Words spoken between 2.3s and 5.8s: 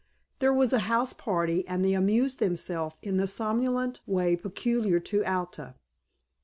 themselves in the somnolent way peculiar to Alta.